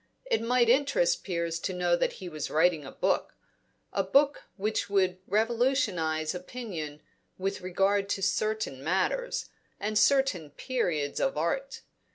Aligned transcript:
It 0.25 0.41
might 0.41 0.67
interest 0.67 1.23
Piers 1.23 1.59
to 1.59 1.73
know 1.75 1.95
that 1.95 2.13
he 2.13 2.27
was 2.27 2.49
writing 2.49 2.83
a 2.85 2.91
book 2.91 3.35
a 3.93 4.01
book 4.01 4.45
which 4.57 4.89
would 4.89 5.19
revolutionise 5.27 6.33
opinion 6.33 7.01
with 7.37 7.61
regard 7.61 8.09
to 8.17 8.23
certain 8.23 8.83
matters, 8.83 9.51
and 9.79 9.99
certain 9.99 10.49
periods 10.49 11.19
of 11.19 11.37
art. 11.37 11.81